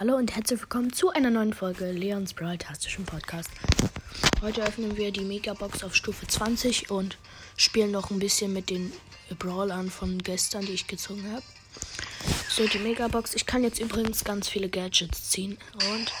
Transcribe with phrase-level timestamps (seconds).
[0.00, 3.50] Hallo und herzlich willkommen zu einer neuen Folge Leons Brawl-Tastischen Podcast.
[4.40, 7.18] Heute öffnen wir die Megabox auf Stufe 20 und
[7.56, 8.92] spielen noch ein bisschen mit den
[9.40, 11.42] Brawlern von gestern, die ich gezogen habe.
[12.48, 13.34] So, die Megabox.
[13.34, 15.58] Ich kann jetzt übrigens ganz viele Gadgets ziehen.
[15.74, 16.12] Und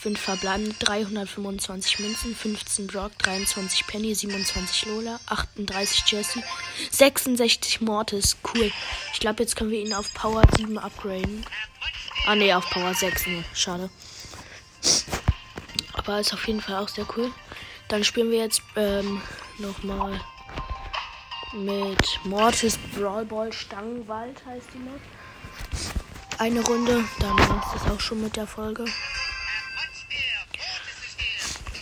[0.00, 6.42] 5 verbleibende, 325 Münzen, 15 Brock, 23 Penny, 27 Lola, 38 Jesse,
[6.90, 8.36] 66 Mortis.
[8.42, 8.72] Cool.
[9.12, 11.44] Ich glaube, jetzt können wir ihn auf Power 7 upgraden.
[12.26, 13.26] Ah ne, auf Power 6.
[13.26, 13.90] Nee, schade.
[15.94, 17.32] Aber ist auf jeden Fall auch sehr cool.
[17.88, 19.20] Dann spielen wir jetzt ähm,
[19.58, 20.20] nochmal
[21.52, 25.00] mit Mortis Brawl Ball Stangenwald heißt die Mod.
[26.38, 28.84] Eine Runde, dann war es das auch schon mit der Folge.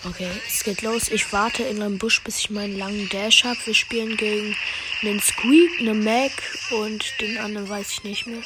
[0.05, 1.09] Okay, es geht los.
[1.09, 3.59] Ich warte in einem Busch, bis ich meinen langen Dash habe.
[3.65, 4.57] Wir spielen gegen
[5.03, 6.33] einen Squeak, eine Mac
[6.71, 8.43] und den anderen weiß ich nicht mehr.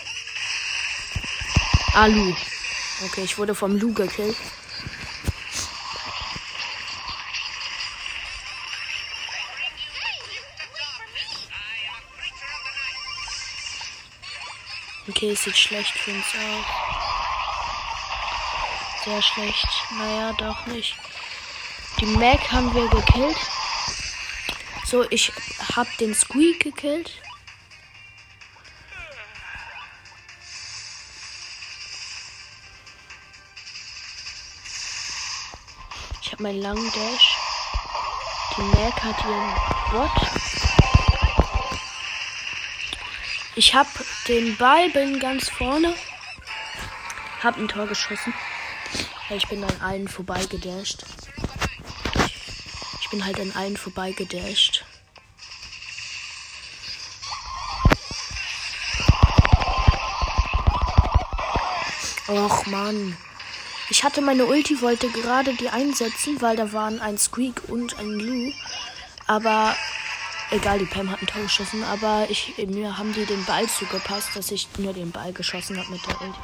[1.94, 2.34] Ah, Lu.
[3.04, 4.36] Okay, ich wurde vom Lu gekillt.
[15.08, 16.64] Okay, es sieht schlecht für uns aus.
[19.04, 19.66] Sehr schlecht.
[19.98, 20.94] Naja, doch nicht.
[22.00, 23.36] Die Mac haben wir gekillt.
[24.86, 25.30] So, ich
[25.76, 27.20] hab den Squeak gekillt.
[36.42, 37.36] Meinen langen Dash.
[38.56, 39.54] Die Mac hat ihren
[39.92, 40.10] Bot.
[43.54, 43.88] Ich habe
[44.26, 45.94] den Ball, bin ganz vorne.
[47.42, 48.34] Hab ein Tor geschossen.
[49.30, 51.04] Ich bin an allen vorbeigedasht.
[53.00, 54.84] Ich bin halt an allen vorbeigedasht.
[62.28, 63.16] Och Mann.
[63.90, 68.18] Ich hatte meine Ulti, wollte gerade die einsetzen, weil da waren ein Squeak und ein
[68.18, 68.52] Lou.
[69.26, 69.76] Aber
[70.50, 71.84] egal, die Pam hat ein Tor geschossen.
[71.84, 75.90] Aber ich, mir haben die den Ball zugepasst, dass ich nur den Ball geschossen habe
[75.90, 76.38] mit der Ulti.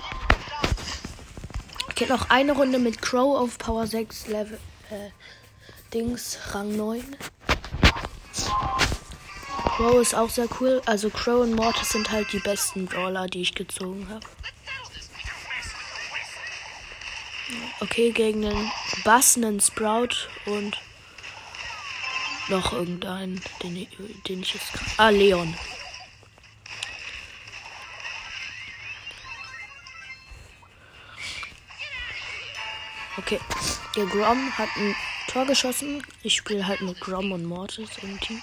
[1.90, 4.58] Okay, noch eine Runde mit Crow auf Power 6 Level.
[4.90, 5.10] Äh,
[5.92, 7.02] Dings, Rang 9.
[9.76, 10.82] Crow ist auch sehr cool.
[10.86, 14.26] Also Crow und Mortis sind halt die besten Brawler, die ich gezogen habe.
[17.80, 18.70] Okay, gegen einen
[19.04, 20.78] Bass, einen Sprout und
[22.48, 23.86] noch irgendeinen, den,
[24.26, 24.72] den ich jetzt.
[24.96, 25.54] Ah, Leon.
[33.16, 33.40] Okay,
[33.96, 34.94] der Grom hat ein
[35.26, 36.06] Tor geschossen.
[36.22, 38.40] Ich spiele halt mit Grom und Mortis im Team.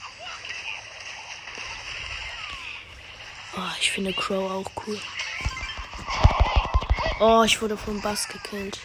[3.58, 5.00] Oh, ich finde Crow auch cool.
[7.20, 8.80] Oh, ich wurde vom Bass gekillt.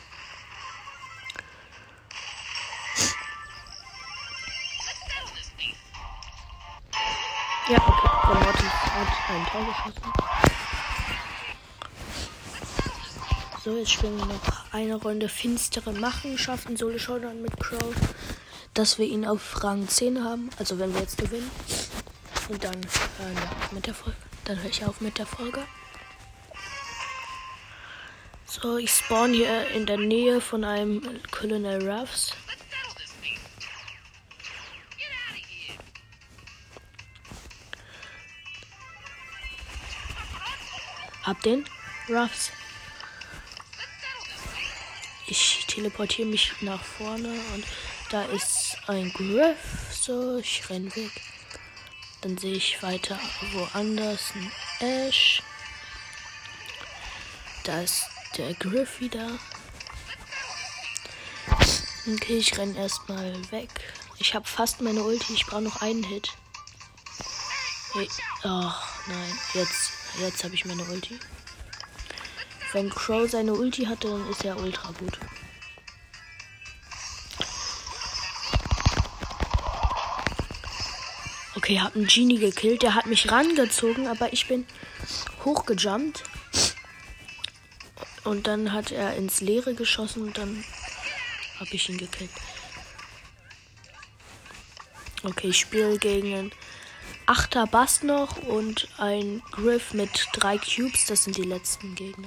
[7.71, 8.09] Ja, okay.
[8.27, 10.13] Der Mortis hat ein Tor geschossen.
[13.65, 17.95] So, jetzt spielen wir noch eine Runde finstere Machenschaften, Solo Showdown mit Crow.
[18.75, 20.51] Dass wir ihn auf Rang 10 haben.
[20.59, 21.49] Also wenn wir jetzt gewinnen.
[22.49, 24.19] Und dann äh, ja, mit der Folge.
[24.47, 25.63] Dann höre ich auf mit der Folge.
[28.47, 32.33] So, ich spawn hier in der Nähe von einem Colonel Ruffs.
[41.23, 41.65] Hab den
[42.09, 42.51] Ruffs.
[45.27, 47.65] Ich teleportiere mich nach vorne und
[48.11, 49.59] da ist ein Griff.
[49.93, 51.13] So, ich renn weg.
[52.23, 53.19] Dann sehe ich weiter
[53.53, 55.43] woanders ein Ash.
[57.65, 58.05] Da ist
[58.37, 59.39] der Griff wieder.
[62.07, 63.69] Okay, ich renn erstmal weg.
[64.19, 65.35] Ich habe fast meine Ulti.
[65.35, 66.31] Ich brauche noch einen Hit.
[67.93, 68.09] Hey.
[68.45, 68.73] Oh,
[69.07, 69.39] nein.
[69.55, 71.19] Jetzt, jetzt habe ich meine Ulti.
[72.73, 75.19] Wenn Crow seine Ulti hatte, dann ist er ultra gut.
[81.57, 82.83] Okay, hab einen Genie gekillt.
[82.83, 84.67] Der hat mich rangezogen, aber ich bin
[85.45, 86.23] hochgejumpt.
[88.25, 90.65] Und dann hat er ins Leere geschossen und dann
[91.59, 92.31] habe ich ihn gekillt.
[95.23, 96.53] Okay, ich spiele gegen einen
[97.31, 101.07] Achter Bass noch und ein Griff mit drei Cubes.
[101.07, 102.27] Das sind die letzten Gegner.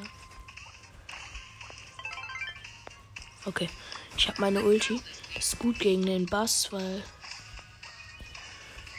[3.44, 3.70] Okay,
[4.16, 5.02] ich habe meine Ulti.
[5.36, 7.04] Das ist gut gegen den Bass, weil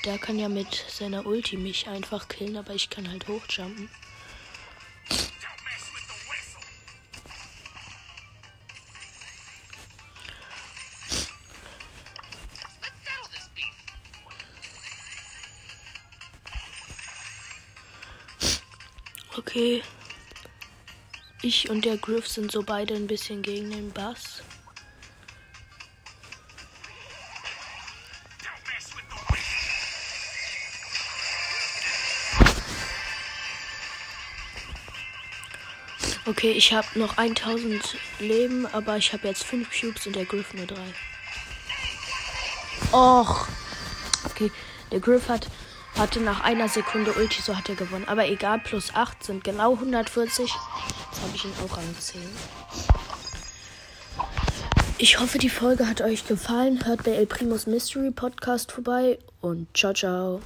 [0.05, 3.89] der kann ja mit seiner Ulti mich einfach killen, aber ich kann halt hochjumpen.
[19.37, 19.83] Okay.
[21.43, 24.43] Ich und der Griff sind so beide ein bisschen gegen den Bass.
[36.27, 40.55] Okay, ich habe noch 1000 Leben, aber ich habe jetzt 5 Cubes und der Griff
[40.55, 40.81] nur 3.
[42.93, 43.47] Och.
[44.25, 44.51] Okay,
[44.91, 45.49] der Griff hat,
[45.99, 48.07] hatte nach einer Sekunde Ulti, so hat er gewonnen.
[48.09, 50.47] Aber egal, plus 8 sind genau 140.
[50.47, 52.31] Jetzt habe ich ihn auch angesehen.
[54.99, 56.85] Ich hoffe, die Folge hat euch gefallen.
[56.85, 60.41] Hört bei El Primos Mystery Podcast vorbei und ciao, ciao.